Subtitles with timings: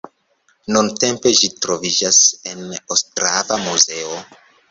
[0.75, 2.21] Nuntempe ĝi troviĝas
[2.53, 4.19] en Ostrava muzeo.